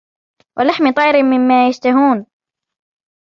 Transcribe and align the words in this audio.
وَلَحْمِ 0.57 0.91
طَيْرٍ 0.91 1.23
مِمَّا 1.23 1.67
يَشْتَهُونَ 1.67 2.25